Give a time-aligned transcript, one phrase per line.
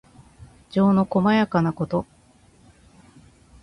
[0.71, 2.07] 情のこまやかなこと。